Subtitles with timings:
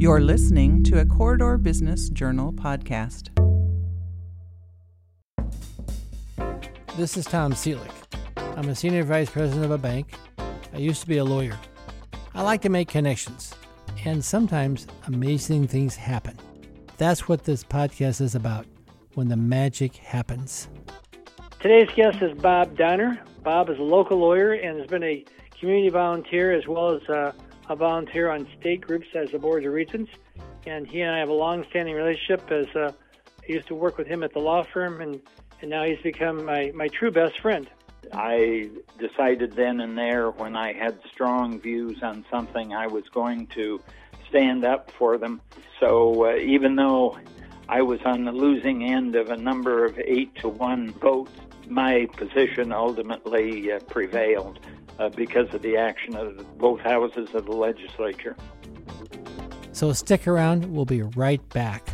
[0.00, 3.30] You're listening to a Corridor Business Journal podcast.
[6.96, 7.90] This is Tom Seelig.
[8.56, 10.14] I'm a senior vice president of a bank.
[10.72, 11.58] I used to be a lawyer.
[12.32, 13.52] I like to make connections,
[14.04, 16.38] and sometimes amazing things happen.
[16.96, 18.66] That's what this podcast is about
[19.14, 20.68] when the magic happens.
[21.58, 23.20] Today's guest is Bob Downer.
[23.42, 25.24] Bob is a local lawyer and has been a
[25.58, 27.32] community volunteer as well as uh,
[27.68, 30.10] a volunteer on state groups as the Board of Regents.
[30.66, 32.92] And he and I have a long-standing relationship as uh,
[33.42, 35.20] I used to work with him at the law firm, and,
[35.60, 37.68] and now he's become my, my true best friend.
[38.12, 43.48] I decided then and there when I had strong views on something, I was going
[43.48, 43.80] to
[44.28, 45.40] stand up for them.
[45.80, 47.18] So uh, even though
[47.68, 51.32] I was on the losing end of a number of eight to one votes,
[51.68, 54.58] my position ultimately uh, prevailed
[54.98, 58.36] uh, because of the action of both houses of the legislature.
[59.72, 61.88] So stick around, we'll be right back.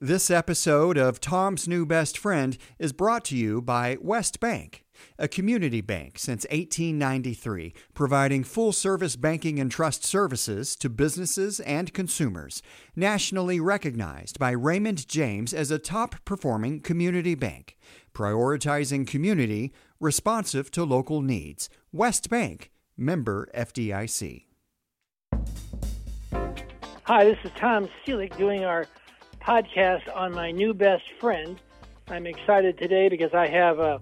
[0.00, 4.84] This episode of Tom's New Best Friend is brought to you by West Bank,
[5.18, 11.92] a community bank since 1893, providing full service banking and trust services to businesses and
[11.92, 12.62] consumers.
[12.94, 17.76] Nationally recognized by Raymond James as a top performing community bank,
[18.14, 21.68] prioritizing community, responsive to local needs.
[21.92, 24.44] West Bank, member FDIC.
[27.04, 28.86] Hi, this is Tom Seelig doing our
[29.40, 31.58] podcast on my new best friend.
[32.08, 34.00] I'm excited today because I have a,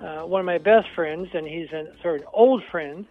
[0.00, 3.06] uh, one of my best friends, and he's a sort of an old friend.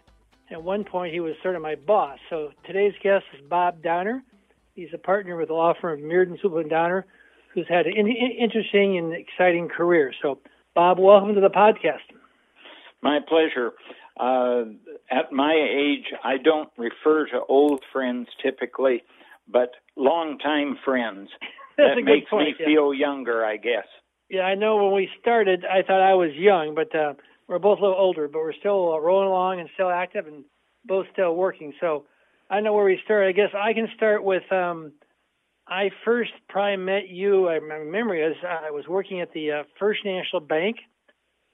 [0.51, 2.19] At one point, he was sort of my boss.
[2.29, 4.23] So today's guest is Bob Downer.
[4.75, 7.05] He's a partner with the law firm of Meardon, Sueppel and Downer,
[7.53, 10.13] who's had an in- interesting and exciting career.
[10.21, 10.39] So,
[10.75, 12.01] Bob, welcome to the podcast.
[13.03, 13.73] My pleasure.
[14.19, 14.63] Uh,
[15.11, 19.03] at my age, I don't refer to old friends typically,
[19.47, 21.29] but longtime friends.
[21.75, 22.65] That makes point, me yeah.
[22.67, 23.87] feel younger, I guess.
[24.29, 27.13] Yeah, I know when we started, I thought I was young, but uh,
[27.47, 30.43] we're both a little older, but we're still uh, rolling along and still active and
[30.85, 31.73] both still working.
[31.81, 32.05] So
[32.47, 33.27] I know where we start.
[33.27, 34.91] I guess I can start with um,
[35.67, 37.49] I first probably met you.
[37.49, 40.77] I, my memory is I was working at the uh, First National Bank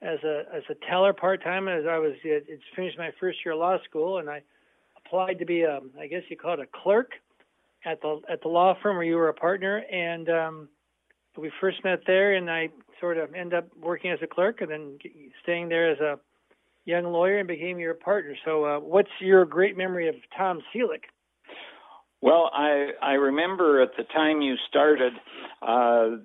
[0.02, 3.40] as a as a teller part time as I was it, it's finished my first
[3.44, 4.42] year of law school and I
[4.98, 7.12] applied to be a I guess you call it a clerk
[7.86, 10.69] at the at the law firm where you were a partner and um
[11.38, 12.69] we first met there and I
[13.00, 15.00] sort of ended up working as a clerk and then
[15.44, 16.19] staying there as a
[16.86, 18.36] young lawyer and became your partner.
[18.44, 21.03] So uh, what's your great memory of Tom Seelig?
[22.22, 25.13] Well, I I remember at the time you started,
[25.62, 26.18] uh,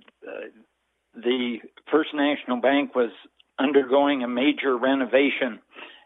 [1.14, 1.58] the
[1.90, 3.10] First National Bank was
[3.58, 5.60] undergoing a major renovation,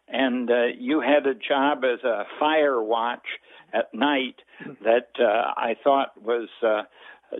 [0.07, 3.27] and uh, you had a job as a fire watch
[3.73, 4.37] at night
[4.85, 6.83] that uh, I thought was uh,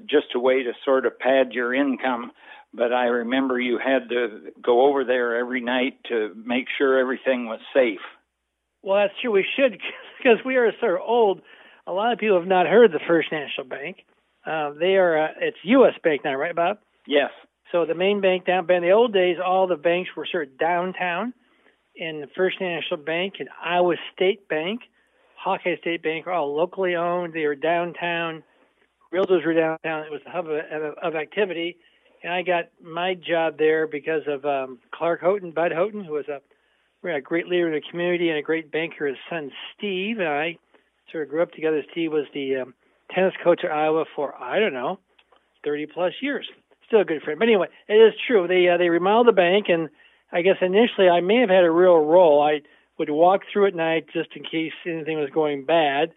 [0.09, 2.33] just a way to sort of pad your income.
[2.75, 7.47] But I remember you had to go over there every night to make sure everything
[7.47, 8.01] was safe.
[8.83, 9.33] Well, that's true.
[9.33, 9.73] We should
[10.19, 11.41] because we are so old.
[11.89, 14.05] A lot of people have not heard of the First National Bank.
[14.45, 15.95] Uh, they are uh, it's U.S.
[16.05, 16.79] Bank now, right, Bob?
[17.07, 17.31] Yes.
[17.73, 18.67] So the main bank down.
[18.67, 21.33] But in the old days, all the banks were sort of downtown.
[21.99, 24.83] And the First National Bank and Iowa State Bank,
[25.35, 27.33] Hawkeye State Bank are all locally owned.
[27.33, 28.45] They were downtown.
[29.13, 30.05] Realtors were downtown.
[30.05, 31.79] It was the hub of, of, of activity.
[32.23, 36.27] And I got my job there because of um, Clark Houghton, Bud Houghton, who was
[36.29, 36.41] a,
[37.09, 39.07] a great leader in the community and a great banker.
[39.07, 40.59] His son Steve and I
[41.11, 41.83] sort of grew up together.
[41.91, 42.75] Steve was the um,
[43.15, 44.99] tennis coach at Iowa for I don't know,
[45.65, 46.47] 30 plus years.
[46.87, 47.39] Still a good friend.
[47.39, 48.49] But anyway, it is true.
[48.49, 49.89] They uh, they remodeled the bank, and
[50.33, 52.43] I guess initially I may have had a real role.
[52.43, 52.63] I
[52.99, 56.13] would walk through at night just in case anything was going bad.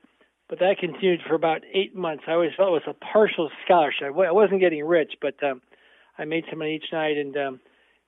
[0.50, 2.24] But that continued for about eight months.
[2.28, 4.14] I always felt it was a partial scholarship.
[4.18, 5.62] I wasn't getting rich, but um,
[6.18, 7.60] I made some money each night, and um,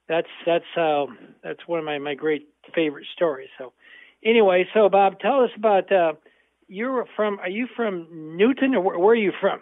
[0.10, 1.06] that's that's uh,
[1.44, 3.50] that's one of my my great favorite stories.
[3.58, 3.72] So
[4.24, 6.14] anyway, so Bob, tell us about uh,
[6.68, 7.40] you're from.
[7.40, 9.60] Are you from Newton, or where, where are you from?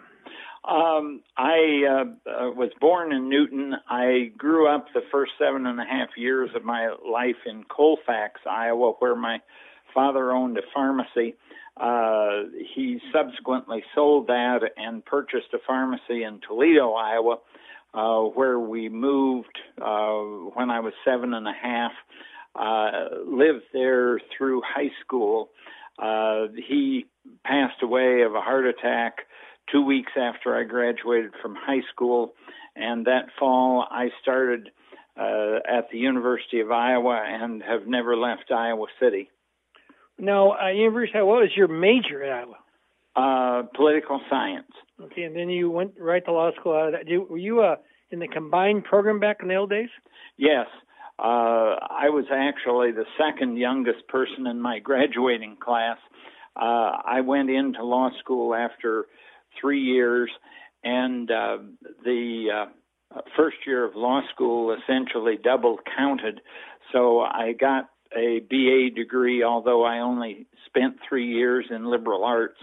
[0.64, 3.74] Um, I uh, uh, was born in Newton.
[3.88, 8.40] I grew up the first seven and a half years of my life in Colfax,
[8.48, 9.40] Iowa, where my
[9.92, 11.34] father owned a pharmacy.
[11.76, 12.44] Uh,
[12.74, 17.38] he subsequently sold that and purchased a pharmacy in Toledo, Iowa,
[17.94, 20.20] uh, where we moved uh,
[20.54, 21.92] when I was seven and a half.
[22.54, 25.48] Uh, lived there through high school.
[25.98, 27.06] Uh, he
[27.44, 29.18] passed away of a heart attack
[29.70, 32.34] two weeks after I graduated from high school.
[32.74, 34.70] And that fall, I started
[35.16, 39.30] uh, at the University of Iowa and have never left Iowa City.
[40.18, 41.18] No, uh, University.
[41.18, 42.56] of What was your major at Iowa?
[43.14, 44.70] Uh, political science.
[45.00, 47.28] Okay, and then you went right to law school out of that.
[47.28, 47.76] were you uh,
[48.10, 49.88] in the combined program back in the old days?
[50.38, 50.66] Yes.
[51.22, 55.98] Uh, I was actually the second youngest person in my graduating class.
[56.56, 59.06] Uh, I went into law school after
[59.60, 60.30] three years,
[60.82, 61.58] and uh,
[62.04, 62.66] the
[63.14, 66.40] uh, first year of law school essentially double counted.
[66.90, 72.58] So I got a BA degree, although I only spent three years in liberal arts.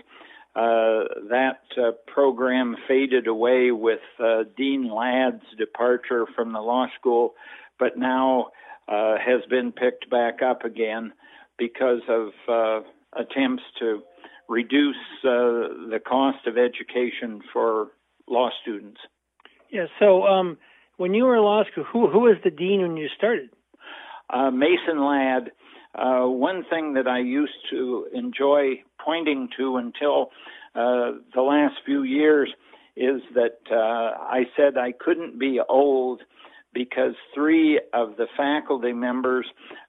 [0.56, 7.36] Uh, that uh, program faded away with uh, Dean Ladd's departure from the law school,
[7.80, 8.48] but now
[8.88, 11.14] uh, has been picked back up again
[11.58, 12.82] because of uh,
[13.14, 14.02] attempts to
[14.48, 17.88] reduce uh, the cost of education for
[18.28, 19.00] law students.
[19.72, 19.86] Yeah.
[20.00, 20.58] So, um,
[20.98, 23.50] when you were in law school, who who was the dean when you started?
[24.30, 25.52] Uh, Mason Ladd.
[25.96, 30.30] Uh, one thing that I used to enjoy pointing to until
[30.76, 32.54] uh, the last few years
[32.96, 36.22] is that uh, I said I couldn't be old
[36.74, 39.46] because three of the faculty members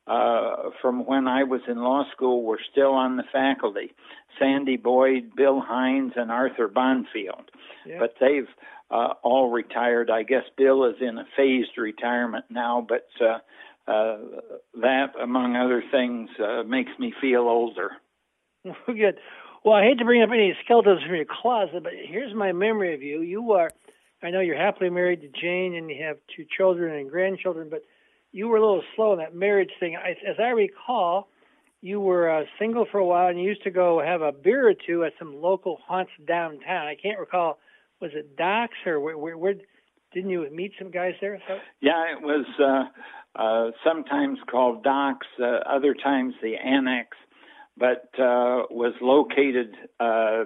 [0.06, 3.92] uh, from when I was in law school were still on the faculty
[4.38, 7.48] Sandy Boyd, Bill Hines, and Arthur Bonfield.
[7.86, 7.98] Yeah.
[7.98, 8.48] But they've
[8.90, 10.10] uh, all retired.
[10.10, 13.38] I guess Bill is in a phased retirement now, but uh,
[13.90, 14.18] uh,
[14.80, 17.90] that, among other things, uh, makes me feel older.
[18.86, 19.18] Good.
[19.64, 22.94] Well, I hate to bring up any skeletons from your closet, but here's my memory
[22.94, 23.20] of you.
[23.20, 23.70] You are,
[24.22, 27.82] I know you're happily married to Jane and you have two children and grandchildren, but
[28.32, 29.96] you were a little slow in that marriage thing.
[29.96, 31.28] I, as I recall,
[31.80, 34.68] you were uh, single for a while and you used to go have a beer
[34.68, 36.86] or two at some local haunts downtown.
[36.86, 37.58] I can't recall
[38.00, 39.54] was it Doc's or where, where, where
[40.12, 41.40] didn't you meet some guys there?
[41.46, 41.58] So?
[41.80, 47.08] Yeah, it was uh, uh, sometimes called Doc's, uh, other times the Annex,
[47.76, 50.44] but uh, was located uh,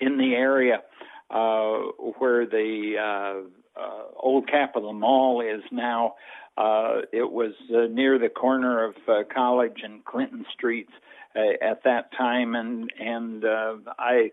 [0.00, 0.82] in the area
[1.28, 6.14] where the uh, uh, old Capitol Mall is now.
[6.56, 10.92] Uh, it was uh, near the corner of uh, College and Clinton Streets
[11.36, 14.30] uh, at that time, and and uh, I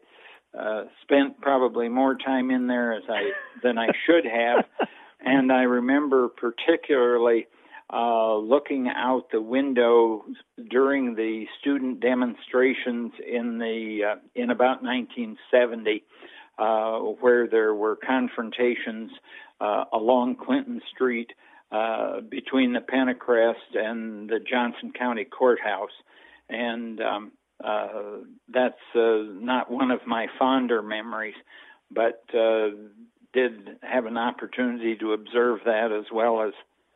[0.57, 3.31] uh, spent probably more time in there as I
[3.61, 4.65] than I should have,
[5.19, 7.47] and I remember particularly
[7.91, 10.23] uh, looking out the window
[10.69, 16.03] during the student demonstrations in the uh, in about 1970,
[16.57, 19.11] uh, where there were confrontations
[19.59, 21.31] uh, along Clinton Street
[21.71, 25.89] uh, between the Pentacrest and the Johnson County Courthouse,
[26.49, 27.31] and um,
[27.63, 27.87] uh,
[28.53, 31.35] that's uh, not one of my fonder memories,
[31.89, 32.69] but uh,
[33.33, 36.53] did have an opportunity to observe that as well as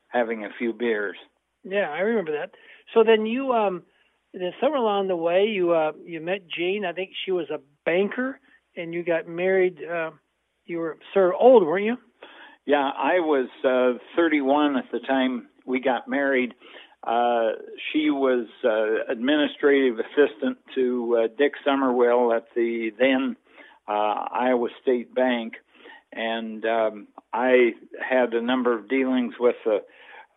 [0.10, 1.18] having a few beers.
[1.64, 2.52] Yeah, I remember that.
[2.94, 3.84] So then you, um,
[4.34, 5.74] then somewhere along the way, you
[6.06, 6.86] you met Jane.
[6.86, 8.40] I think she was a banker,
[8.78, 9.80] and you got married.
[9.84, 10.12] Uh,
[10.66, 11.98] you were sort of old, weren't you?
[12.66, 16.54] Yeah, I was uh, 31 at the time we got married.
[17.04, 17.52] Uh,
[17.92, 23.38] she was uh, administrative assistant to uh, Dick Somerville at the then
[23.88, 23.92] uh,
[24.32, 25.54] Iowa State Bank,
[26.12, 27.72] and um, I
[28.02, 29.84] had a number of dealings with the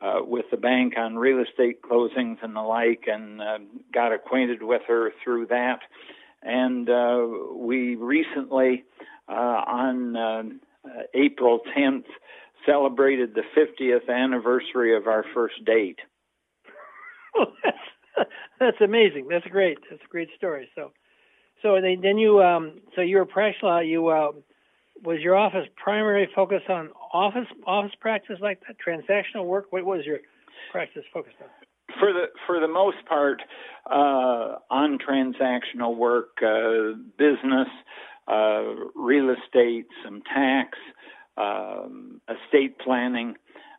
[0.00, 3.58] uh, with the bank on real estate closings and the like, and uh,
[3.92, 5.80] got acquainted with her through that.
[6.42, 8.84] And uh, we recently,
[9.28, 10.42] uh, on uh,
[11.14, 12.04] April 10th,
[12.66, 15.98] celebrated the 50th anniversary of our first date.
[17.64, 19.28] that's, that's amazing.
[19.28, 19.78] That's great.
[19.90, 20.68] That's a great story.
[20.74, 20.92] So,
[21.62, 23.28] so then, then you, um, so you were
[23.62, 23.80] law.
[23.80, 24.32] You uh,
[25.02, 29.66] was your office primary focus on office office practice like that, transactional work.
[29.70, 30.18] What was your
[30.72, 31.48] practice focused on?
[32.00, 33.42] For the for the most part,
[33.86, 37.68] uh, on transactional work, uh, business,
[38.26, 38.62] uh,
[38.94, 40.78] real estate, some tax,
[41.36, 43.34] um, estate planning,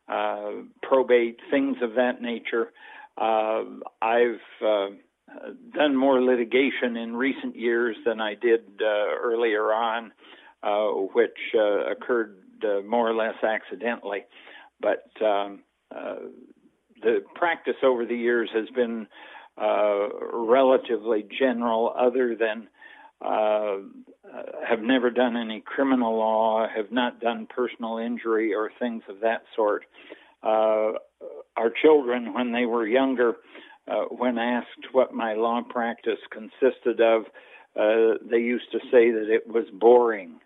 [0.08, 0.52] uh,
[0.84, 2.72] probate, things of that nature.
[3.18, 3.64] Uh,
[4.02, 4.88] I've uh,
[5.74, 10.12] done more litigation in recent years than I did earlier on,
[11.14, 12.38] which occurred
[12.86, 14.26] more or less accidentally.
[14.80, 15.60] But um,
[17.02, 19.08] the practice over the years has been
[19.58, 22.68] relatively general, other than
[24.68, 29.44] have never done any criminal law, have not done personal injury or things of that
[29.56, 29.84] sort.
[30.44, 30.94] Uh,
[31.58, 33.36] our children, when they were younger,
[33.88, 37.24] uh, when asked what my law practice consisted of,
[37.80, 40.40] uh, they used to say that it was boring.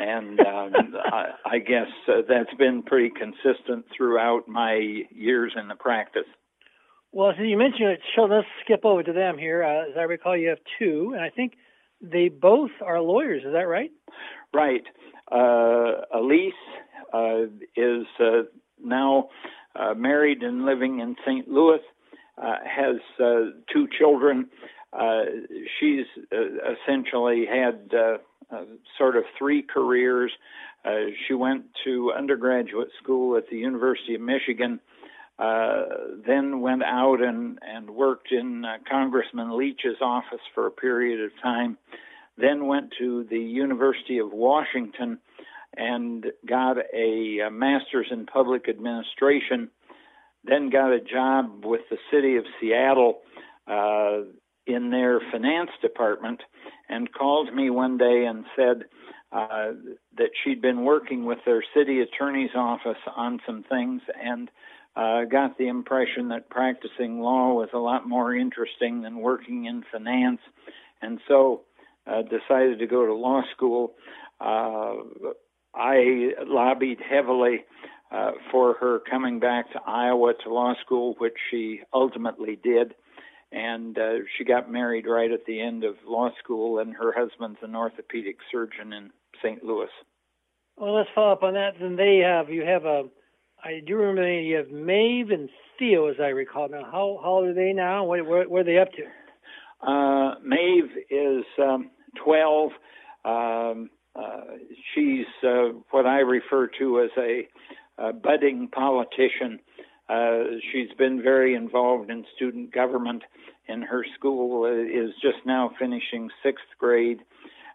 [0.00, 0.72] And um,
[1.12, 6.24] I, I guess uh, that's been pretty consistent throughout my years in the practice.
[7.12, 9.62] Well, so you mentioned it, so let's skip over to them here.
[9.62, 11.54] Uh, as I recall, you have two, and I think
[12.00, 13.42] they both are lawyers.
[13.44, 13.90] Is that right?
[14.54, 14.84] Right.
[15.30, 16.54] Uh, Elise
[17.12, 17.42] uh,
[17.76, 18.42] is uh,
[18.82, 19.28] now
[19.74, 21.48] uh, married and living in St.
[21.48, 21.80] Louis,
[22.38, 24.48] uh, has uh, two children.
[25.78, 27.90] she's essentially had
[28.98, 30.32] sort of three careers.
[31.26, 34.80] she went to undergraduate school at the University of Michigan.
[35.40, 35.84] Uh,
[36.26, 41.30] then went out and, and worked in uh, Congressman Leach's office for a period of
[41.42, 41.78] time.
[42.36, 45.18] Then went to the University of Washington
[45.74, 49.70] and got a, a master's in public administration.
[50.44, 53.20] Then got a job with the city of Seattle
[53.66, 54.24] uh,
[54.74, 56.42] in their finance department
[56.88, 58.84] and called me one day and said
[59.32, 59.72] uh,
[60.16, 64.50] that she'd been working with their city attorney's office on some things and
[64.96, 69.84] uh, got the impression that practicing law was a lot more interesting than working in
[69.92, 70.40] finance,
[71.00, 71.62] and so
[72.06, 73.94] uh, decided to go to law school.
[74.40, 74.94] Uh,
[75.74, 77.64] I lobbied heavily
[78.10, 82.94] uh, for her coming back to Iowa to law school, which she ultimately did.
[83.52, 87.58] And uh, she got married right at the end of law school, and her husband's
[87.62, 89.10] an orthopedic surgeon in
[89.42, 89.64] St.
[89.64, 89.88] Louis.
[90.76, 91.72] Well, let's follow up on that.
[91.80, 93.04] Then they have you have a
[93.62, 96.68] I do remember you have Maeve and Theo, as I recall.
[96.68, 98.04] Now, how, how old are they now?
[98.04, 99.86] What, where, where are they up to?
[99.86, 101.90] Uh, Maeve is um,
[102.24, 102.70] 12.
[103.24, 104.40] Um, uh,
[104.94, 107.48] she's uh, what I refer to as a,
[107.98, 109.60] a budding politician.
[110.10, 113.22] Uh, she's been very involved in student government
[113.68, 117.20] in her school, uh, is just now finishing sixth grade.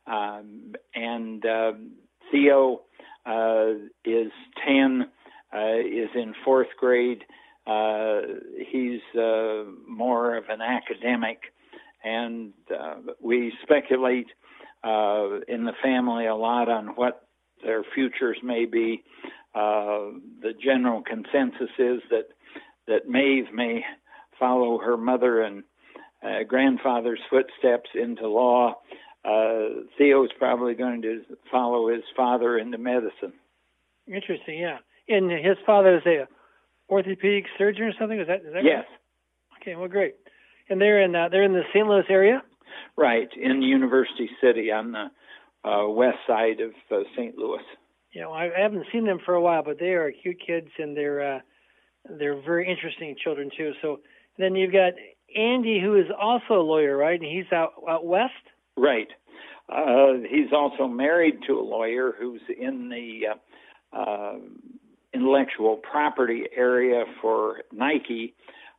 [0.06, 1.72] Um, and uh,
[2.32, 2.82] Theo
[3.25, 4.32] uh, is
[4.68, 5.08] 10
[5.54, 7.24] uh, is in fourth grade.
[7.65, 8.22] Uh,
[8.70, 9.00] he's
[9.88, 11.39] more of an academic,
[12.04, 12.54] and
[13.22, 14.27] we speculate
[14.84, 17.27] in the family a lot on what
[17.63, 19.04] their futures may be.
[19.56, 22.28] Uh, the general consensus is that
[22.88, 23.84] that Maeve may
[24.38, 25.64] follow her mother and
[26.22, 28.76] uh, grandfather's footsteps into law.
[29.24, 33.34] Uh, Theo's probably going to follow his father into medicine.
[34.08, 34.78] Interesting, yeah.
[35.08, 36.28] And his father is a
[36.90, 38.20] orthopedic surgeon or something.
[38.20, 38.86] Is that is that yes?
[38.88, 39.62] Right?
[39.62, 40.16] Okay, well, great.
[40.70, 41.88] And they're in uh, they're in the St.
[41.88, 42.44] Louis area.
[42.98, 47.38] Right in University City on the uh, west side of uh, St.
[47.38, 47.64] Louis.
[48.16, 50.96] Yeah, well, I haven't seen them for a while, but they are cute kids and
[50.96, 51.40] they're uh,
[52.18, 53.74] they're very interesting children too.
[53.82, 54.00] So
[54.38, 54.94] then you've got
[55.36, 57.20] Andy, who is also a lawyer, right?
[57.20, 58.32] And he's out out west.
[58.78, 59.10] Right.
[59.68, 63.36] Uh, he's also married to a lawyer who's in the
[63.94, 64.36] uh, uh,
[65.14, 68.34] intellectual property area for Nike.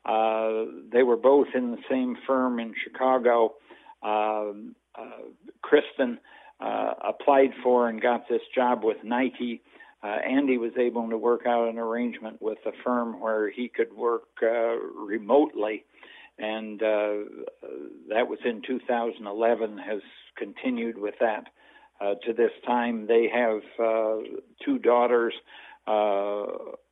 [0.06, 3.54] Uh, they were both in the same firm in Chicago.
[4.02, 5.28] Um, uh,
[5.60, 6.20] Kristen
[6.60, 9.62] uh, applied for and got this job with Nike.
[10.02, 13.92] Uh, Andy was able to work out an arrangement with a firm where he could
[13.92, 15.84] work uh, remotely,
[16.38, 17.24] and uh,
[18.08, 19.78] that was in 2011.
[19.78, 20.02] Has
[20.36, 21.46] continued with that
[22.24, 23.06] to this time.
[23.06, 23.62] They have
[24.64, 25.32] two daughters
[25.86, 26.46] uh,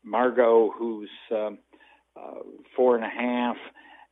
[0.05, 1.59] Margot, who's um,
[2.17, 2.41] uh,
[2.77, 3.57] four and a half,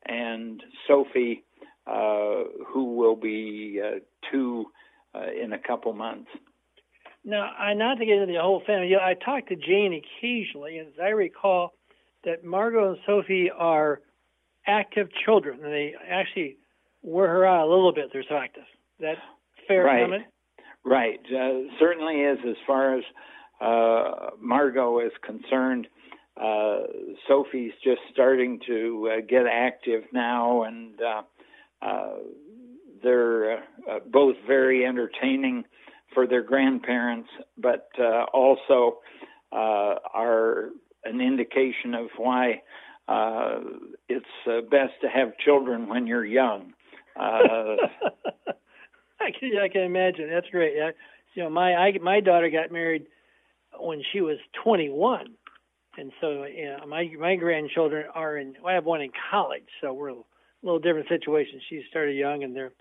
[0.06, 1.44] and Sophie,
[1.87, 4.66] uh, who will be uh, two
[5.14, 6.28] uh, in a couple months.
[7.25, 8.95] Now, I not to get into the whole family.
[8.97, 11.75] I talk to Jane occasionally, and as I recall,
[12.25, 14.00] that Margot and Sophie are
[14.66, 16.57] active children, and they actually
[17.02, 18.11] wear her out a little bit.
[18.12, 18.64] They're so active.
[18.99, 19.16] Is that
[19.69, 20.02] fair right.
[20.02, 20.25] comment?
[20.85, 21.21] Right.
[21.26, 23.04] Uh, certainly is as far as
[23.61, 25.87] uh, Margot is concerned.
[26.37, 26.81] Uh,
[27.28, 31.23] Sophie's just starting to uh, get active now, and uh,
[31.83, 32.14] uh,
[33.02, 35.64] they're uh, uh, both very entertaining
[36.14, 38.99] for their grandparents, but uh, also
[39.52, 40.71] uh, are
[41.04, 42.62] an indication of why
[43.09, 43.61] uh,
[44.09, 46.73] it's uh, best to have children when you're young.
[47.14, 47.76] Uh,
[49.21, 50.30] I can I can imagine.
[50.30, 50.73] That's great.
[50.75, 50.92] Yeah.
[51.35, 53.04] You know, my I, my daughter got married
[53.78, 55.26] when she was 21,
[55.99, 58.54] and so you know, my my grandchildren are in.
[58.66, 60.16] I have one in college, so we're a
[60.62, 61.61] little different situation.
[61.68, 62.73] She started young, and they're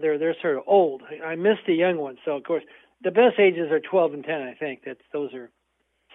[0.00, 1.02] they're they're sort of old.
[1.24, 2.64] I, miss the young ones, so of course
[3.02, 4.42] the best ages are 12 and 10.
[4.42, 5.50] I think that those are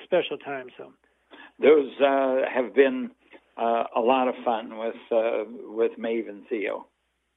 [0.04, 0.72] special times.
[0.78, 0.92] So
[1.60, 3.12] those uh, have been
[3.58, 6.88] uh, a lot of fun with uh, with Maeve and Theo.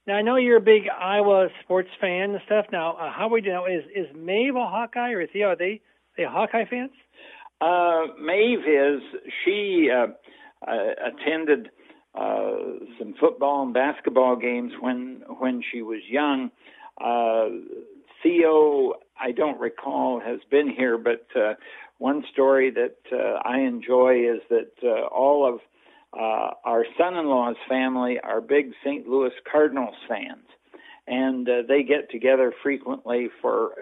[0.07, 2.67] Now I know you're a big Iowa sports fan and stuff.
[2.73, 5.49] Now, uh, how we do now is is Maeve a Hawkeye or Theo?
[5.49, 5.81] Are they
[6.17, 6.91] they Hawkeye fans?
[7.61, 9.03] Uh, Maeve is.
[9.45, 10.09] She uh,
[10.67, 11.71] uh, attended
[12.15, 12.55] uh,
[12.99, 16.51] some football and basketball games when when she was young.
[17.01, 17.49] Uh,
[18.23, 21.55] Theo, I don't recall, has been here, but uh,
[21.99, 25.61] one story that uh, I enjoy is that uh, all of
[26.13, 29.09] uh, our son-in-law's family are big St.
[29.09, 30.47] Louis Cardinals fans,
[31.07, 33.73] and uh, they get together frequently for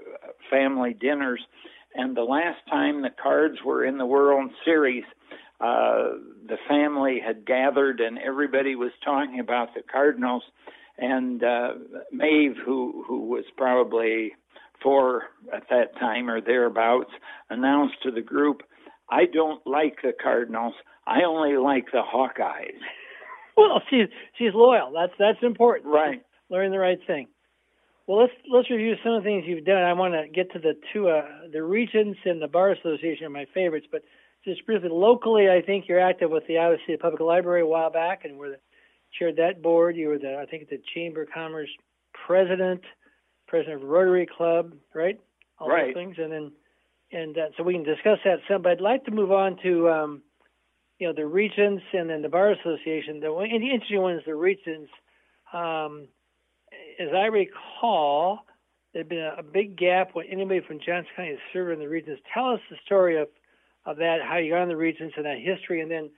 [0.49, 1.41] family dinners.
[1.95, 5.05] And the last time the Cards were in the World Series,
[5.61, 6.15] uh,
[6.47, 10.43] the family had gathered and everybody was talking about the Cardinals.
[10.99, 11.75] And uh,
[12.13, 14.33] Maeve, who who was probably
[14.83, 15.25] four
[15.55, 17.11] at that time or thereabouts,
[17.49, 18.63] announced to the group,
[19.09, 20.75] "I don't like the Cardinals.
[21.07, 22.81] I only like the Hawkeyes."
[23.57, 24.07] Well, she's
[24.39, 24.91] she's loyal.
[24.93, 25.93] That's that's important.
[25.93, 26.23] Right.
[26.49, 27.27] Learn the right thing.
[28.07, 29.83] Well, let's let's review some of the things you've done.
[29.83, 33.31] I want to get to the two uh, the regents and the bar association are
[33.31, 34.03] my favorites, but
[34.45, 37.91] just briefly locally, I think you're active with the Iowa City Public Library a while
[37.91, 38.61] back, and were the,
[39.19, 39.97] chaired that board.
[39.97, 41.71] You were the I think the Chamber of Commerce
[42.27, 42.83] president,
[43.47, 45.21] president of Rotary Club, right?
[45.59, 45.87] All right.
[45.87, 46.53] those things, and then
[47.13, 48.63] and uh, so we can discuss that some.
[48.63, 50.23] But I'd like to move on to um,
[50.99, 53.21] you know the regents and then the bar association.
[53.21, 54.91] The, one, and the interesting one is the regents.
[55.53, 56.09] Um,
[57.01, 58.41] as I recall,
[58.95, 62.23] there'd been a, a big gap when anybody from Johnson County served in the regents.
[62.33, 63.29] Tell us the story of
[63.87, 66.11] of that, how you got on the regents and that history, and then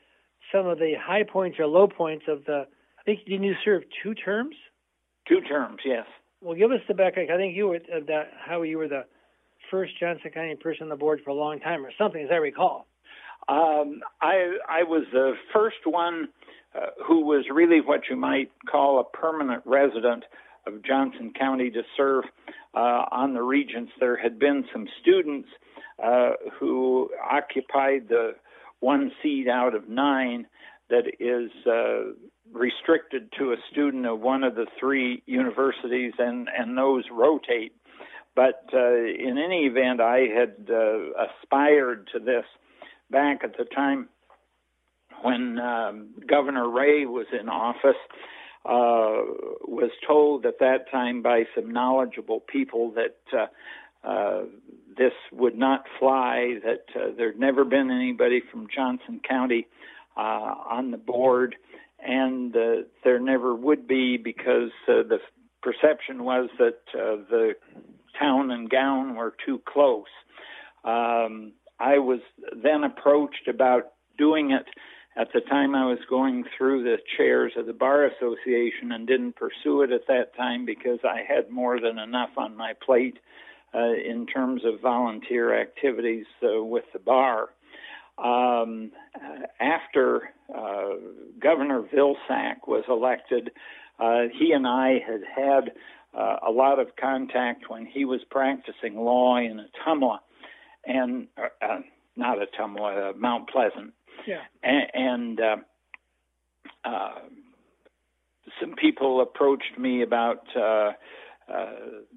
[0.52, 2.66] some of the high points or low points of the.
[2.98, 4.54] I think didn't you serve two terms?
[5.28, 6.06] Two terms, yes.
[6.40, 7.30] Well, give us the background.
[7.32, 9.04] I think you were uh, the, how you were the
[9.70, 12.36] first Johnson County person on the board for a long time, or something, as I
[12.36, 12.86] recall.
[13.48, 16.28] Um, I I was the first one
[16.74, 20.24] uh, who was really what you might call a permanent resident
[20.66, 22.24] of Johnson County to serve
[22.74, 23.92] uh, on the regents.
[23.98, 25.48] There had been some students
[26.02, 28.34] uh, who occupied the
[28.80, 30.46] one seat out of nine
[30.90, 32.12] that is uh,
[32.52, 37.72] restricted to a student of one of the three universities, and, and those rotate.
[38.34, 42.44] But uh, in any event, I had uh, aspired to this
[43.10, 44.08] back at the time
[45.22, 48.00] when um, Governor Ray was in office.
[48.64, 49.26] Uh,
[49.66, 53.46] was told at that time by some knowledgeable people that uh,
[54.04, 54.42] uh,
[54.96, 59.66] this would not fly, that uh, there'd never been anybody from Johnson County
[60.16, 61.56] uh, on the board,
[62.00, 65.18] and uh, there never would be because uh, the
[65.62, 67.52] perception was that uh, the
[68.18, 70.04] town and gown were too close.
[70.84, 72.20] Um, I was
[72.62, 74.66] then approached about doing it
[75.16, 79.36] at the time I was going through the chairs of the Bar Association and didn't
[79.36, 83.20] pursue it at that time because I had more than enough on my plate uh,
[83.74, 87.50] in terms of volunteer activities uh, with the bar.
[88.18, 88.92] Um,
[89.60, 90.90] after uh,
[91.40, 93.50] Governor Vilsack was elected,
[93.98, 95.72] uh, he and I had had
[96.16, 100.18] uh, a lot of contact when he was practicing law in Ottumwa,
[100.84, 101.78] and uh,
[102.16, 103.94] not Ottumwa, Mount Pleasant
[104.26, 104.42] Yeah.
[104.62, 105.56] and, and uh,
[106.84, 107.18] uh,
[108.60, 110.92] some people approached me about uh, uh,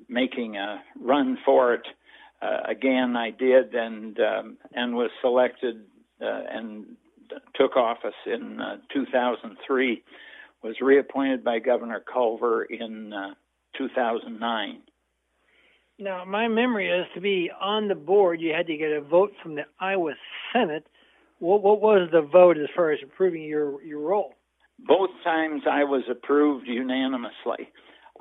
[0.08, 1.86] making a run for it.
[2.41, 5.84] Uh, again, I did, and um, and was selected
[6.21, 6.98] uh, and
[7.56, 10.04] took office in uh, 2003.
[10.63, 13.36] Was reappointed by Governor Culver in uh,
[13.78, 14.82] 2009.
[15.98, 19.34] Now, my memory is to be on the board, you had to get a vote
[19.41, 20.13] from the Iowa
[20.54, 20.88] Senate.
[21.39, 24.34] What, what was the vote as far as approving your your role?
[24.80, 27.69] both times I was approved unanimously.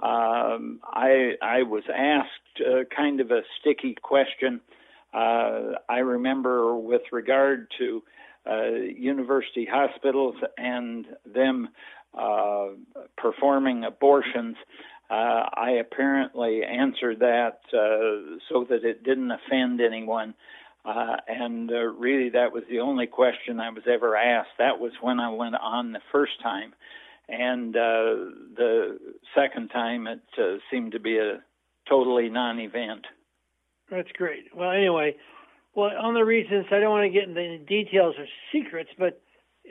[0.02, 4.60] Um, I I was asked uh, kind of a sticky question.
[5.12, 8.02] Uh, I remember with regard to
[8.50, 11.68] uh, university hospitals and them
[12.18, 12.68] uh,
[13.16, 14.56] performing abortions.
[15.10, 20.34] Uh, I apparently answered that uh, so that it didn't offend anyone.
[20.84, 24.50] Uh, and uh, really, that was the only question I was ever asked.
[24.58, 26.74] That was when I went on the first time.
[27.28, 28.14] And uh,
[28.56, 28.98] the
[29.34, 31.40] second time, it uh, seemed to be a
[31.88, 33.06] totally non event.
[33.90, 34.54] That's great.
[34.54, 35.16] Well, anyway,
[35.74, 39.20] well, on the reasons, I don't want to get into the details or secrets, but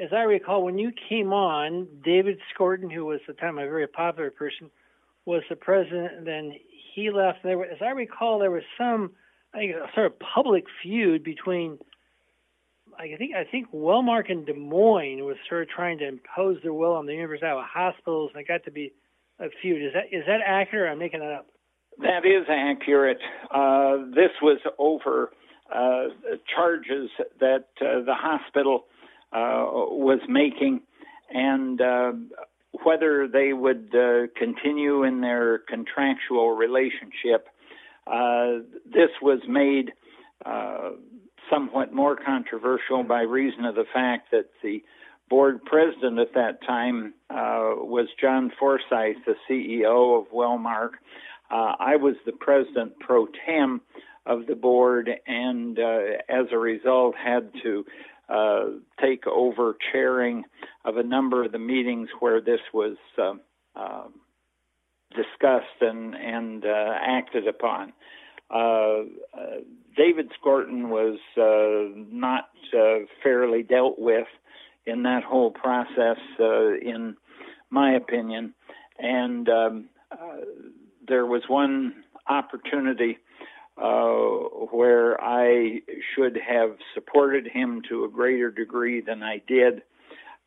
[0.02, 3.62] as I recall, when you came on, David Skorton, who was at the time a
[3.62, 4.72] very popular person,
[5.26, 6.54] was the president, and then
[6.94, 7.39] he left.
[7.44, 9.12] And there were, as I recall, there was some
[9.54, 11.78] I think sort of public feud between
[12.99, 16.73] I think I think Wellmark and Des Moines was sort of trying to impose their
[16.73, 18.93] will on the University of Iowa hospitals, and it got to be
[19.39, 19.82] a feud.
[19.84, 20.91] Is that is that accurate?
[20.91, 21.47] I'm making that up.
[21.99, 23.19] That is accurate.
[23.51, 25.32] Uh, this was over
[25.73, 26.06] uh,
[26.53, 28.86] charges that uh, the hospital
[29.32, 30.82] uh, was making,
[31.32, 32.12] and uh,
[32.84, 37.47] whether they would uh, continue in their contractual relationship.
[38.86, 39.93] This was made
[41.54, 44.84] somewhat more controversial by reason of the fact that the
[45.30, 50.92] board president at that time uh, was John Forsyth, the CEO of Wellmark.
[51.52, 53.82] Uh, I was the president pro tem
[54.26, 57.86] of the board, and uh, as a result, had to
[58.30, 58.63] uh,
[59.02, 60.44] take over chairing
[60.86, 63.34] of a number of the meetings where this was uh,
[63.76, 64.08] uh,
[65.12, 67.94] discussed and and uh, acted upon.
[69.93, 71.19] Uh, uh, David Skorton was
[72.12, 72.49] not
[73.21, 74.27] fairly dealt with
[74.86, 77.15] in that whole process, in
[77.69, 78.53] my opinion,
[78.99, 79.89] and um,
[81.08, 83.17] there was one opportunity
[83.82, 84.03] uh,
[84.71, 85.82] where I
[86.15, 89.82] should have supported him to a greater degree than I did.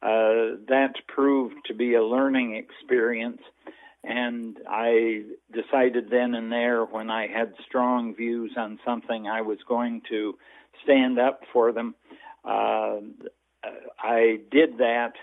[0.02, 3.40] Uh, that proved to be a learning experience,
[4.06, 9.58] and I decided then and there when I had strong views on something, I was
[9.68, 10.38] going to
[10.84, 11.94] stand up for them.
[12.44, 12.98] Uh,
[13.98, 15.14] I did that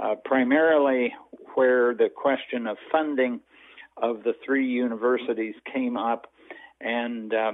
[0.00, 1.12] uh, primarily
[1.54, 3.40] where the question of funding
[3.96, 6.28] of the three universities came up
[6.80, 7.52] and uh,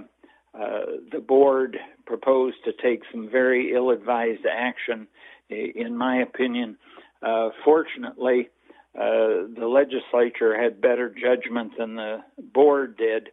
[0.55, 5.09] uh, the board proposed to take some very ill-advised action,
[5.49, 6.77] in my opinion.
[7.23, 8.51] Uh, fortunately,
[8.97, 12.19] uh, the legislature had better judgment than the
[12.53, 13.29] board did,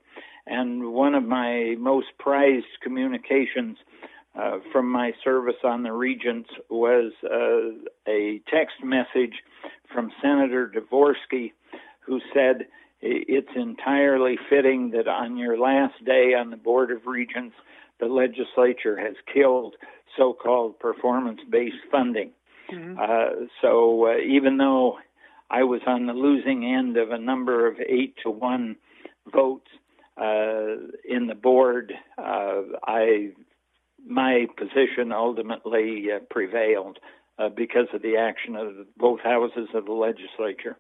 [0.46, 3.78] and one of my most prized communications
[4.36, 9.36] uh, from my service on the Regents was uh, a text message
[9.94, 11.54] from Senator Dvorsky,
[12.02, 12.68] who said
[13.02, 17.56] it's entirely fitting that on your last day on the Board of Regents,
[18.00, 19.76] the legislature has killed
[20.18, 22.32] so called performance based funding.
[22.72, 22.98] Mm-hmm.
[23.00, 24.98] Uh, so uh, even though
[25.54, 28.76] I was on the losing end of a number of eight to one
[29.32, 29.70] votes
[30.18, 30.76] uh,
[31.08, 33.32] in the board, uh, I
[34.06, 37.00] my position ultimately uh, prevailed
[37.40, 40.78] uh, because of the action of both houses of the legislature.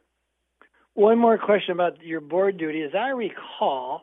[0.93, 2.81] One more question about your board duty.
[2.81, 4.01] As I recall,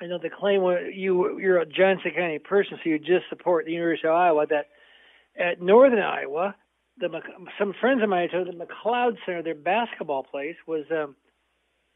[0.00, 3.66] I know the claim was you you're a Johnson County person, so you just support
[3.66, 4.46] the University of Iowa.
[4.46, 4.66] That
[5.38, 6.54] at Northern Iowa,
[7.00, 7.20] the
[7.58, 11.16] some friends of mine told the McLeod Center, their basketball place, was um,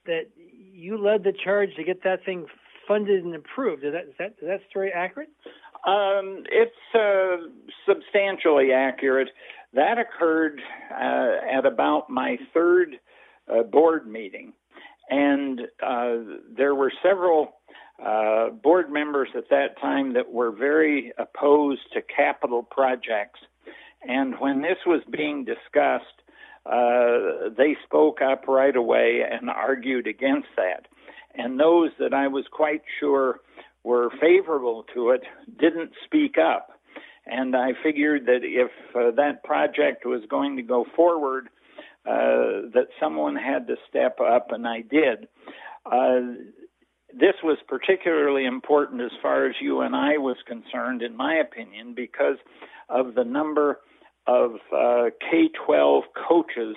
[0.06, 2.46] that you led the charge to get that thing
[2.86, 3.84] funded and approved.
[3.84, 5.30] Is that is that is that story accurate?
[5.86, 7.48] Um, it's uh,
[7.88, 9.28] substantially accurate.
[9.74, 10.60] That occurred
[10.90, 12.96] uh, at about my third
[13.52, 14.52] uh, board meeting,
[15.10, 17.54] and uh, there were several
[18.04, 23.40] uh, board members at that time that were very opposed to capital projects.
[24.06, 26.04] And when this was being discussed,
[26.66, 30.86] uh, they spoke up right away and argued against that.
[31.34, 33.40] And those that I was quite sure
[33.84, 35.22] were favorable to it
[35.58, 36.68] didn't speak up.
[37.26, 41.48] And I figured that if uh, that project was going to go forward,
[42.04, 45.28] uh, that someone had to step up, and I did.
[45.86, 46.34] Uh,
[47.12, 51.94] this was particularly important as far as you and I was concerned, in my opinion,
[51.94, 52.38] because
[52.88, 53.78] of the number
[54.54, 56.76] of uh, K 12 coaches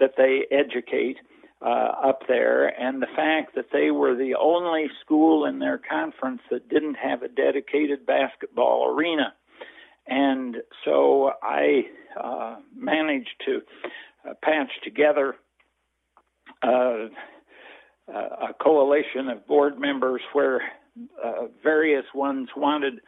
[0.00, 1.16] that they educate
[1.64, 6.42] uh, up there, and the fact that they were the only school in their conference
[6.50, 9.32] that didn't have a dedicated basketball arena.
[10.06, 11.84] And so I
[12.22, 13.62] uh, managed to
[14.28, 15.36] uh, patched together
[16.62, 17.08] uh,
[18.08, 20.60] a coalition of board members where
[21.22, 23.00] uh, various ones wanted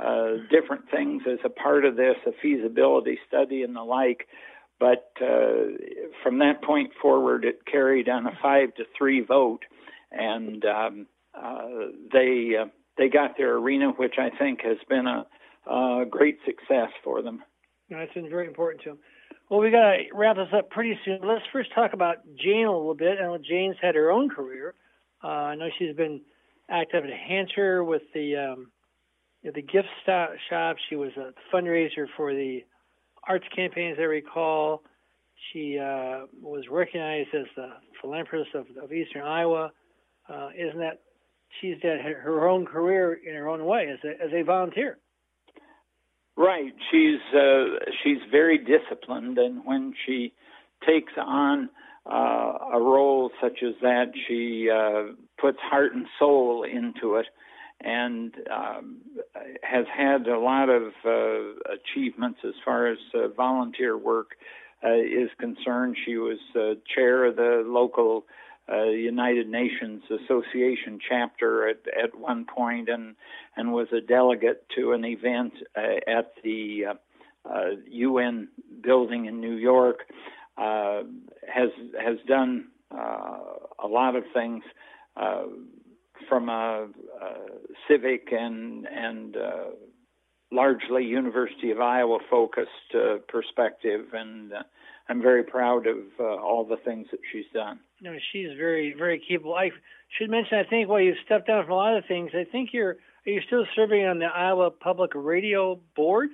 [0.00, 4.26] uh, different things as a part of this, a feasibility study and the like.
[4.78, 5.76] But uh,
[6.22, 9.64] from that point forward, it carried on a five to three vote,
[10.10, 11.68] and um, uh,
[12.12, 12.54] they
[12.96, 15.26] they got their arena, which I think has been a,
[15.70, 17.42] a great success for them.
[17.90, 18.98] That's been very important to them.
[19.50, 21.20] Well, we got to wrap this up pretty soon.
[21.24, 23.18] Let's first talk about Jane a little bit.
[23.18, 24.74] I know Jane's had her own career.
[25.22, 26.20] Uh, I know she's been
[26.70, 28.70] active at Hancher with the um,
[29.42, 30.76] the gift shop.
[30.88, 32.64] She was a fundraiser for the
[33.26, 33.96] arts campaigns.
[33.98, 34.82] I recall.
[35.52, 39.72] She uh, was recognized as the philanthropist of, of Eastern Iowa.
[40.28, 41.00] Uh, isn't that
[41.60, 44.98] she's had her own career in her own way as a, as a volunteer?
[46.36, 46.72] Right.
[46.90, 47.64] She's uh,
[48.02, 50.32] she's very disciplined, and when she
[50.86, 51.68] takes on
[52.10, 57.26] uh, a role such as that, she uh, puts heart and soul into it,
[57.82, 58.96] and um,
[59.62, 64.32] has had a lot of uh, achievements as far as uh, volunteer work
[64.84, 65.96] uh, is concerned.
[66.04, 68.24] She was uh, chair of the local
[68.70, 73.16] uh, United Nations Association chapter at, at one point and,
[73.56, 76.84] and was a delegate to an event uh, at the
[77.88, 78.48] UN
[78.82, 80.00] building in New York.
[80.56, 84.62] Has has done a lot of things
[86.30, 86.86] from a,
[87.20, 87.34] a,
[87.86, 89.36] civic and and
[90.52, 94.62] largely University of Iowa focused uh, perspective, and uh,
[95.08, 97.80] I'm very proud of uh, all the things that she's done.
[98.00, 99.54] No, she's very, very capable.
[99.54, 99.70] I
[100.18, 102.70] should mention, I think, while you stepped down from a lot of things, I think
[102.72, 106.30] you're are you still serving on the Iowa Public Radio Board?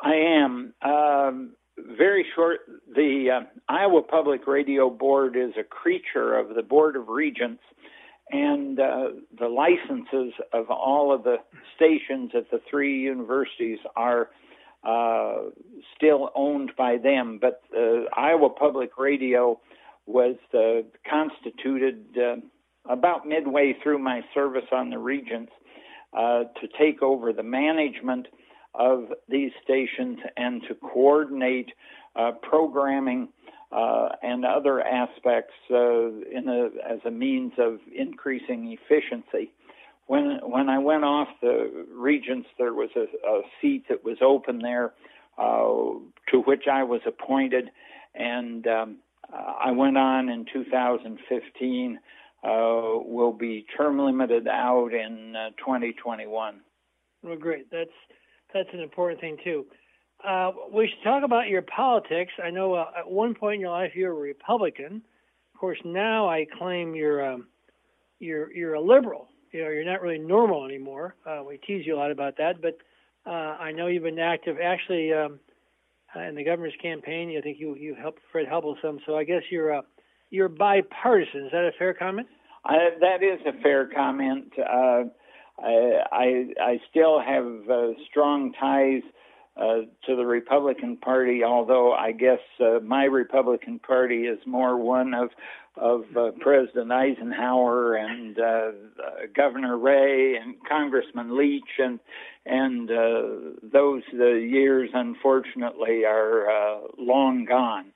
[0.00, 0.72] I am.
[0.80, 2.60] Um, very short.
[2.94, 7.62] The uh, Iowa Public Radio Board is a creature of the Board of Regents
[8.30, 9.08] and uh,
[9.38, 11.36] the licenses of all of the
[11.76, 14.30] stations at the three universities are
[14.84, 15.50] uh,
[15.96, 17.38] still owned by them.
[17.40, 19.60] But uh, Iowa Public Radio
[20.06, 22.36] was uh, constituted uh,
[22.90, 25.52] about midway through my service on the Regents
[26.12, 28.28] uh, to take over the management
[28.74, 31.70] of these stations and to coordinate
[32.42, 33.28] programming
[33.72, 39.52] uh, and other aspects uh, a, as a means of increasing efficiency.
[40.06, 44.58] When when I went off the Regents, there was a, a seat that was open
[44.58, 44.92] there,
[45.38, 45.64] uh,
[46.30, 47.70] to which I was appointed,
[48.14, 48.96] and um,
[49.32, 51.98] I went on in 2015.
[52.44, 56.60] Uh, will be term limited out in uh, 2021.
[57.22, 57.70] Well, great.
[57.70, 57.88] That's
[58.52, 59.64] that's an important thing too.
[60.26, 62.32] Uh, we should talk about your politics.
[62.42, 65.02] I know uh, at one point in your life you were a Republican.
[65.54, 67.48] Of course, now I claim you're um,
[68.20, 69.28] you're you're a liberal.
[69.52, 71.14] You know, you're not really normal anymore.
[71.26, 72.78] Uh, we tease you a lot about that, but
[73.26, 75.38] uh, I know you've been active actually um,
[76.16, 77.36] uh, in the governor's campaign.
[77.36, 79.00] I think you you helped Fred Hubbell some.
[79.06, 79.82] So I guess you're uh,
[80.30, 81.46] you're bipartisan.
[81.46, 82.26] Is that a fair comment?
[82.64, 84.52] I, that is a fair comment.
[84.58, 85.04] Uh,
[85.58, 89.02] I, I I still have uh, strong ties
[89.56, 95.14] uh, to the Republican Party, although I guess uh, my Republican Party is more one
[95.14, 95.30] of
[95.76, 98.70] of uh, President Eisenhower and uh, uh,
[99.34, 101.98] Governor Ray and Congressman Leach and
[102.46, 107.86] and uh, those years unfortunately are uh, long gone.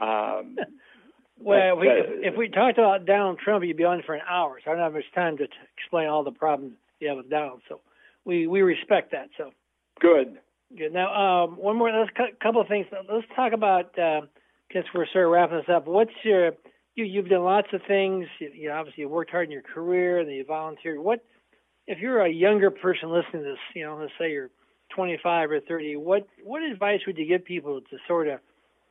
[0.00, 0.56] Um,
[1.38, 4.22] well, but, we, if, if we talked about Donald Trump, you'd be on for an
[4.28, 4.58] hour.
[4.64, 7.28] So I don't have much time to t- explain all the problems you have with
[7.28, 7.60] Donald.
[7.68, 7.80] So
[8.24, 9.28] we we respect that.
[9.36, 9.50] So
[10.00, 10.38] good.
[10.76, 10.92] Good.
[10.92, 11.90] Now, um, one more.
[11.90, 12.86] Let's a couple of things.
[12.92, 13.98] Let's talk about.
[13.98, 14.22] Uh,
[14.72, 16.52] since we're sort of wrapping this up, what's your
[16.94, 18.26] you you've done lots of things.
[18.38, 20.98] You, you obviously you worked hard in your career and then you volunteered.
[20.98, 21.24] What
[21.86, 23.58] if you're a younger person listening to this?
[23.74, 24.50] You know, let's say you're
[24.94, 25.96] 25 or 30.
[25.96, 28.40] What what advice would you give people to sort of,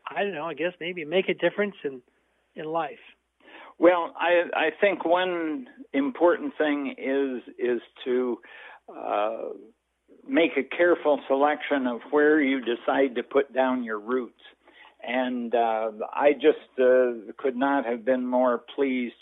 [0.09, 2.01] I don't know, I guess maybe make a difference in
[2.55, 2.99] in life?
[3.77, 8.39] Well, I I think one important thing is is to
[8.89, 9.49] uh,
[10.29, 14.41] make a careful selection of where you decide to put down your roots.
[15.07, 19.15] And uh, I just uh, could not have been more pleased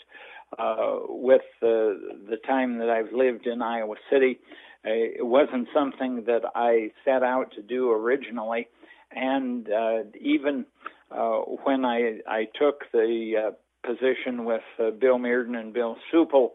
[0.58, 4.38] uh, with the, the time that I've lived in Iowa City.
[4.84, 8.68] Uh, it wasn't something that I set out to do originally.
[9.12, 10.66] And uh, even
[11.10, 14.62] uh, when I, I took the position with
[14.98, 16.50] Bill Meardon and Bill Sueppel,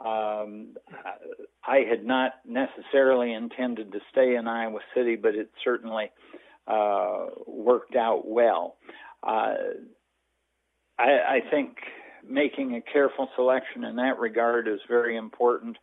[0.00, 0.74] um,
[1.66, 6.10] I had not necessarily intended to stay in Iowa City, but it certainly
[6.66, 8.76] uh, worked out well.
[9.22, 9.54] Uh,
[10.98, 11.76] I, I think
[12.26, 15.76] making a careful selection in that regard is very important,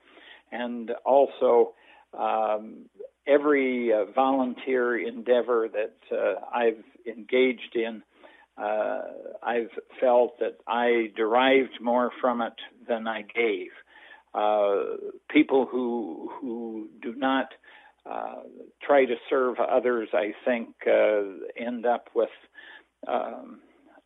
[0.51, 1.73] and also
[2.17, 2.85] um,
[3.27, 8.03] every uh, volunteer endeavor that uh, I've engaged in,
[8.57, 9.01] uh,
[9.41, 9.69] I've
[9.99, 12.53] felt that I derived more from it
[12.87, 13.69] than I gave.
[14.33, 14.97] Uh,
[15.29, 17.49] people who who do not
[18.09, 18.43] uh,
[18.81, 21.21] try to serve others, I think, uh,
[21.57, 22.29] end up with
[23.07, 23.59] um,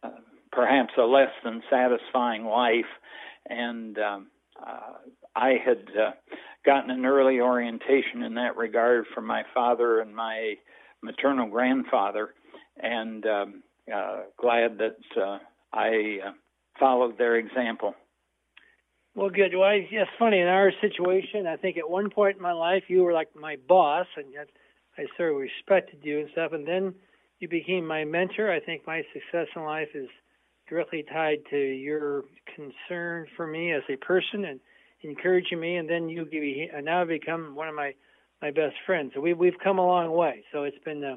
[0.04, 0.10] uh,
[0.52, 2.86] perhaps a less than satisfying life.
[3.48, 4.28] And um,
[4.62, 4.94] uh,
[5.36, 5.86] I had
[6.66, 10.56] gotten an early orientation in that regard from my father and my
[11.04, 12.30] maternal grandfather,
[12.78, 13.64] and um,
[14.42, 14.98] glad that
[15.72, 16.18] I
[16.80, 17.94] followed their example.
[19.16, 19.56] Well, good.
[19.56, 21.48] Well, it's funny in our situation.
[21.48, 24.50] I think at one point in my life, you were like my boss, and yet
[24.98, 26.52] I sort of respected you and stuff.
[26.52, 26.94] And then
[27.40, 28.52] you became my mentor.
[28.52, 30.10] I think my success in life is
[30.68, 32.24] directly tied to your
[32.56, 34.60] concern for me as a person and
[35.02, 35.78] encouraging me.
[35.78, 36.28] And then you
[36.84, 37.94] now become one of my
[38.42, 39.14] my best friends.
[39.16, 40.44] So we we've come a long way.
[40.52, 41.16] So it's been uh,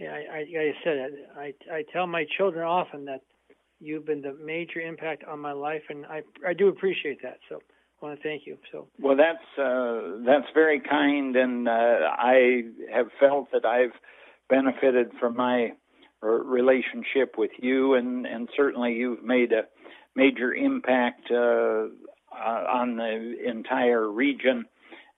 [0.00, 3.20] I, I, like I said, I, I tell my children often that
[3.82, 7.38] you've been the major impact on my life, and I, I do appreciate that.
[7.48, 7.60] So
[8.00, 8.56] I want to thank you.
[8.70, 13.92] So well, that's uh, that's very kind, and uh, I have felt that I've
[14.48, 15.72] benefited from my
[16.22, 19.64] uh, relationship with you, and and certainly you've made a
[20.14, 21.88] major impact uh,
[22.32, 24.64] on the entire region,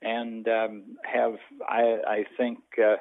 [0.02, 1.34] and um, have
[1.68, 2.58] I, I think.
[2.78, 2.96] Uh,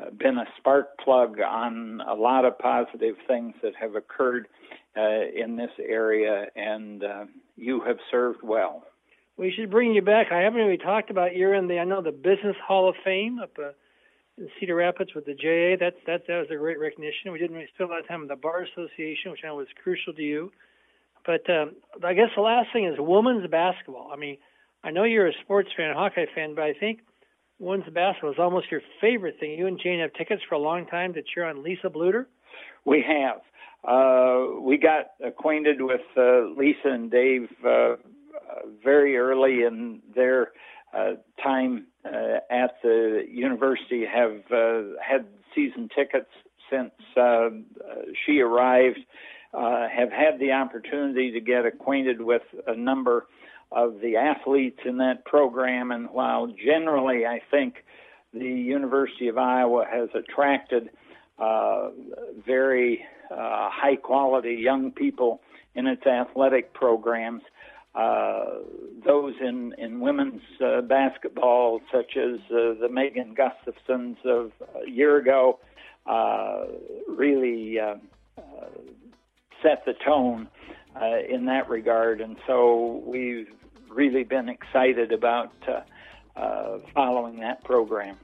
[0.00, 4.48] uh, been a spark plug on a lot of positive things that have occurred
[4.96, 7.24] uh, in this area, and uh,
[7.56, 8.84] you have served well.
[9.36, 10.26] We should bring you back.
[10.30, 13.38] I haven't really talked about you're in the I know the Business Hall of Fame
[13.42, 13.70] up uh,
[14.36, 15.76] in Cedar Rapids with the JA.
[15.80, 17.32] That's that that was a great recognition.
[17.32, 19.56] We didn't really spend a lot of time in the Bar Association, which I know
[19.56, 20.52] was crucial to you.
[21.24, 24.10] But um, I guess the last thing is women's basketball.
[24.12, 24.38] I mean,
[24.84, 27.00] I know you're a sports fan, a Hawkeye fan, but I think
[27.58, 29.52] women's basketball is almost your favorite thing.
[29.52, 32.26] You and Jane have tickets for a long time to cheer on Lisa Bluder.
[32.84, 33.40] We have.
[33.84, 37.96] Uh, we got acquainted with uh, Lisa and Dave uh,
[38.82, 40.52] very early in their
[40.96, 44.04] uh, time uh, at the university.
[44.04, 46.30] Have uh, had season tickets
[46.70, 46.92] since
[48.24, 48.98] she arrived.
[49.52, 53.26] have had the opportunity to get acquainted with a number
[53.70, 55.90] of the athletes in that program.
[55.90, 57.84] And while generally I think
[58.32, 60.90] the University of Iowa has attracted
[61.42, 61.90] uh,
[62.46, 65.40] very uh, high quality young people
[65.74, 67.42] in its athletic programs,
[67.94, 68.44] uh,
[69.04, 74.52] those in, in women's uh, basketball, such as uh, the Megan Gustafsons of
[74.86, 75.58] a year ago,
[76.06, 76.64] uh,
[77.08, 77.78] really
[79.62, 80.48] set the tone
[81.28, 82.20] in that regard.
[82.20, 83.48] And so we've
[83.94, 85.80] really been excited about uh,
[86.38, 88.16] uh, following that program.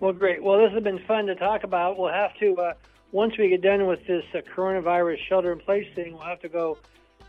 [0.00, 0.42] Well, great.
[0.42, 1.98] Well, this has been fun to talk about.
[1.98, 2.72] We'll have to, uh,
[3.12, 6.48] once we get done with this uh, coronavirus shelter in place thing, we'll have to
[6.48, 6.78] go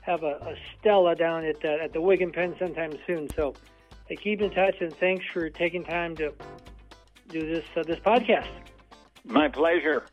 [0.01, 3.29] have a, a Stella down at, uh, at the Wig and Pen sometime soon.
[3.35, 3.53] So
[4.21, 6.33] keep in touch, and thanks for taking time to
[7.29, 8.47] do this, uh, this podcast.
[9.25, 10.05] My pleasure.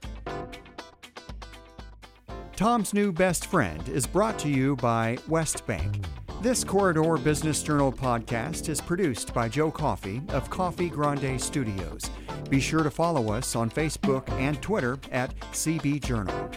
[2.54, 6.04] Tom's New Best Friend is brought to you by West Bank.
[6.40, 12.08] This Corridor Business Journal podcast is produced by Joe Coffee of Coffee Grande Studios.
[12.48, 16.48] Be sure to follow us on Facebook and Twitter at CB Journal.